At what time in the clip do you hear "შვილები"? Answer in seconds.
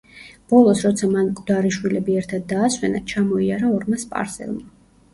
1.77-2.17